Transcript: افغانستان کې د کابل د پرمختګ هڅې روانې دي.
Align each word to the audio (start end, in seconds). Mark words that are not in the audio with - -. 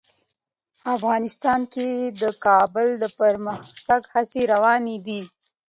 افغانستان 0.95 1.59
کې 1.73 1.87
د 2.21 2.23
کابل 2.45 2.87
د 3.03 3.05
پرمختګ 3.19 4.01
هڅې 4.13 4.41
روانې 4.53 4.97
دي. 5.07 5.21